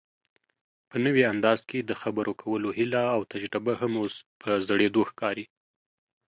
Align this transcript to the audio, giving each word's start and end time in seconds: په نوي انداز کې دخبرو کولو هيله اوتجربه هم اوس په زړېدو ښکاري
په 0.89 0.95
نوي 1.05 1.23
انداز 1.33 1.59
کې 1.69 1.77
دخبرو 1.91 2.33
کولو 2.43 2.69
هيله 2.77 3.01
اوتجربه 3.17 3.73
هم 3.81 3.93
اوس 4.01 4.15
په 4.41 4.49
زړېدو 4.67 5.01
ښکاري 5.09 5.45